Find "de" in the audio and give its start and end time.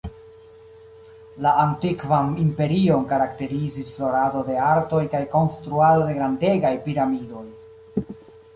4.49-4.57, 6.11-6.19